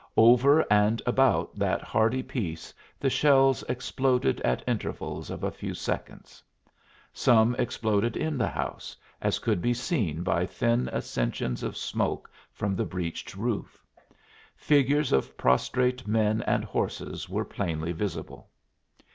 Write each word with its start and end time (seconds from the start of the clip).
Over 0.17 0.65
and 0.73 0.99
about 1.05 1.59
that 1.59 1.83
hardy 1.83 2.23
piece 2.23 2.73
the 2.99 3.07
shells 3.11 3.61
exploded 3.69 4.41
at 4.43 4.63
intervals 4.67 5.29
of 5.29 5.43
a 5.43 5.51
few 5.51 5.75
seconds. 5.75 6.41
Some 7.13 7.53
exploded 7.59 8.17
in 8.17 8.35
the 8.35 8.47
house, 8.47 8.97
as 9.21 9.37
could 9.37 9.61
be 9.61 9.75
seen 9.75 10.23
by 10.23 10.47
thin 10.47 10.89
ascensions 10.91 11.61
of 11.61 11.77
smoke 11.77 12.31
from 12.51 12.75
the 12.75 12.83
breached 12.83 13.35
roof. 13.35 13.85
Figures 14.55 15.11
of 15.11 15.37
prostrate 15.37 16.07
men 16.07 16.41
and 16.47 16.65
horses 16.65 17.29
were 17.29 17.45
plainly 17.45 17.91
visible. 17.91 18.49